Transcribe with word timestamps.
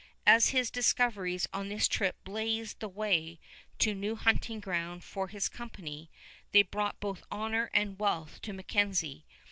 As 0.25 0.49
his 0.49 0.71
discoveries 0.71 1.45
on 1.53 1.69
this 1.69 1.87
trip 1.87 2.15
blazed 2.23 2.79
the 2.79 2.89
way 2.89 3.39
to 3.77 3.93
new 3.93 4.15
hunting 4.15 4.59
ground 4.59 5.03
for 5.03 5.27
his 5.27 5.47
company, 5.47 6.09
they 6.53 6.63
brought 6.63 6.99
both 6.99 7.23
honor 7.29 7.69
and 7.71 7.99
wealth 7.99 8.41
to 8.41 8.51
MacKenzie. 8.51 9.25